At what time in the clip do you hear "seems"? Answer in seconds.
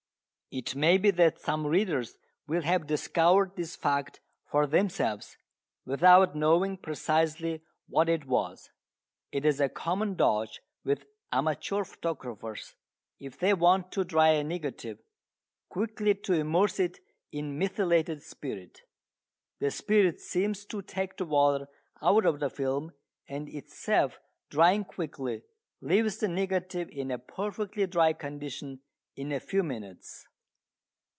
20.19-20.65